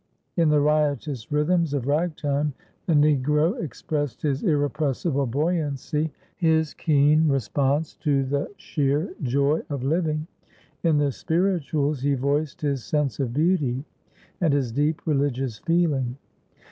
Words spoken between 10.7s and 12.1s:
in the "spirituals"